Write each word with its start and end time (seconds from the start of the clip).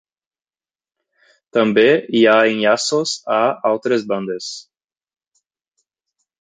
També 1.57 1.83
hi 2.15 2.23
ha 2.31 2.39
enllaços 2.53 3.15
a 3.37 3.39
altres 3.73 4.09
bandes. 4.15 4.51